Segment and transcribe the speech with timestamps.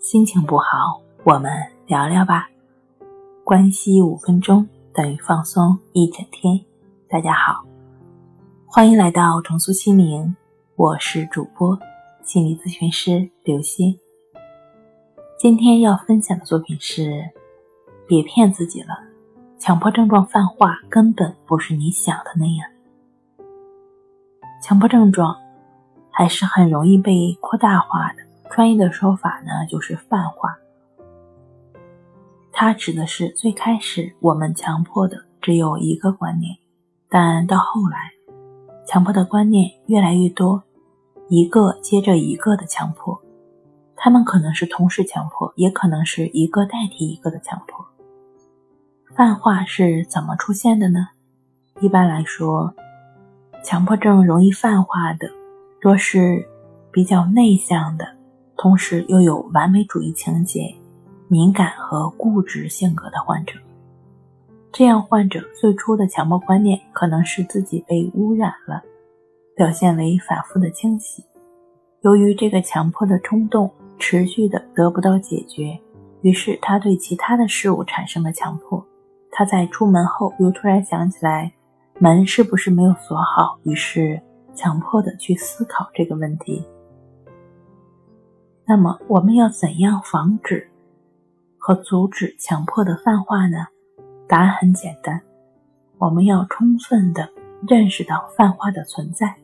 [0.00, 1.52] 心情不好，我们
[1.86, 2.48] 聊聊吧。
[3.44, 6.58] 关系五分钟等于放松一整天。
[7.06, 7.62] 大家好，
[8.64, 10.34] 欢迎来到重塑心灵，
[10.74, 11.78] 我是主播
[12.22, 13.94] 心理咨询师刘星。
[15.38, 17.22] 今天要分享的作品是：
[18.08, 18.98] 别骗自己了，
[19.58, 22.66] 强迫症状泛化根本不是你想的那样。
[24.62, 25.36] 强迫症状
[26.10, 28.29] 还是很容易被扩大化的。
[28.50, 30.58] 专业的说法呢，就是泛化。
[32.52, 36.56] 它指的是最开始我们强迫的只有一个观念，
[37.08, 38.10] 但到后来，
[38.86, 40.62] 强迫的观念越来越多，
[41.28, 43.22] 一个接着一个的强迫，
[43.96, 47.86] 他们可能是同时强迫，也可能是一个代替一个的强迫。
[49.16, 51.08] 泛化是怎么出现的呢？
[51.80, 52.74] 一般来说，
[53.64, 55.30] 强迫症容易泛化的，
[55.80, 56.46] 多是
[56.92, 58.19] 比较内向的。
[58.60, 60.60] 同时又有完美主义情节、
[61.28, 63.54] 敏感和固执性格的患者，
[64.70, 68.82] 这样患者最初的强迫观念可能是自己被污染了，
[69.56, 71.24] 表现为反复的清洗。
[72.02, 75.80] 由于这个强迫的冲动持续的得不到解决，
[76.20, 78.86] 于是他对其他的事物产生了强迫。
[79.30, 81.50] 他在出门后又突然想起来
[81.98, 84.20] 门是不是没有锁好，于是
[84.54, 86.62] 强迫的去思考这个问题。
[88.70, 90.70] 那么我们要怎样防止
[91.58, 93.66] 和阻止强迫的泛化呢？
[94.28, 95.20] 答案很简单，
[95.98, 97.28] 我们要充分的
[97.66, 99.34] 认识到泛化的存在。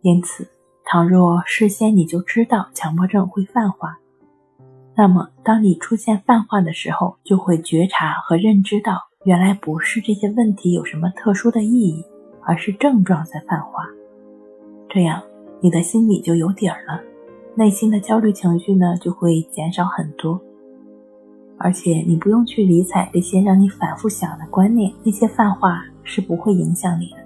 [0.00, 0.44] 因此，
[0.84, 3.96] 倘若事先你就知道强迫症会泛化，
[4.96, 12.04] 那么当你出现泛化的时候，就会觉察和认知到，原来不是这些问题有什么特殊的意义，
[12.42, 13.86] 而是症状在泛化。
[14.88, 15.22] 这样，
[15.60, 17.00] 你的心里就有底儿了。
[17.60, 20.40] 内心的焦虑情绪呢，就会减少很多，
[21.58, 27.18] 而且你不用去理睬这些让你反复想的观念，那些泛化是不会影响你的。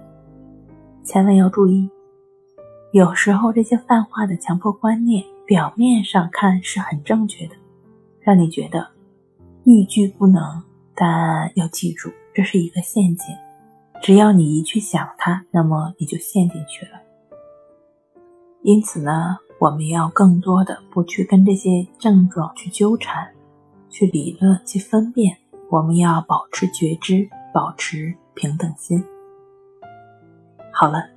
[1.05, 1.89] 千万要注意，
[2.91, 7.55] 有时候这些泛化的强迫观念，表面上看是很正确的，
[8.19, 8.89] 让你觉得
[9.63, 10.43] 欲拒不能，
[10.97, 13.33] 但要记住，这是一个陷阱。
[14.03, 17.01] 只要你一去想它，那么你就陷进去了。
[18.63, 19.37] 因此呢。
[19.65, 23.27] 我们要更多的不去跟这些症状去纠缠，
[23.89, 25.35] 去理论，去分辨。
[25.71, 29.03] 我们要保持觉知，保持平等心。
[30.71, 31.09] 好了，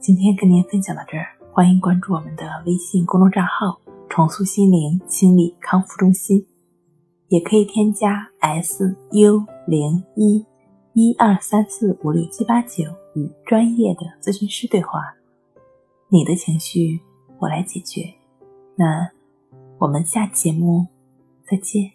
[0.00, 3.78] 今天跟您分享到这儿，欢迎关注我们的微信公众账号
[4.08, 6.46] “重塑心灵心理康复中心”，
[7.28, 10.42] 也可以添加 s u 零一
[10.94, 15.14] 一二三四五六七八九与专业的咨询师对话。
[16.08, 16.98] 你的情绪。
[17.42, 18.14] 我来解决，
[18.76, 19.10] 那
[19.78, 20.86] 我们下节目
[21.44, 21.90] 再见。